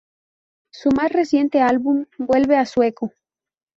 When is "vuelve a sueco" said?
2.17-3.11